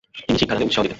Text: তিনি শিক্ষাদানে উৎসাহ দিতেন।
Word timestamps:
তিনি 0.25 0.37
শিক্ষাদানে 0.41 0.65
উৎসাহ 0.67 0.81
দিতেন। 0.83 0.89